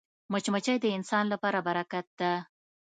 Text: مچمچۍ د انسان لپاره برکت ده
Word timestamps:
مچمچۍ 0.31 0.77
د 0.81 0.85
انسان 0.97 1.25
لپاره 1.33 1.59
برکت 1.67 2.07
ده 2.19 2.31